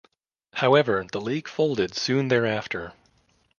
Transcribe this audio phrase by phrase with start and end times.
[0.53, 2.93] However the league folded soon thereafter.